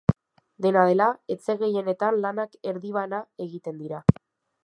Dena 0.65 0.85
dela, 0.91 1.09
etxe 1.35 1.55
gehienetan 1.59 2.17
lanak 2.25 2.57
erdibana 2.71 3.23
egiten 3.49 3.79
dira. 3.83 4.01